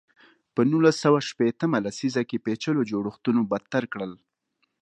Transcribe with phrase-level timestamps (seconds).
[0.53, 4.11] په نولس سوه شپېته مه لسیزه کې پېچلو جوړښتونو بدتر کړل.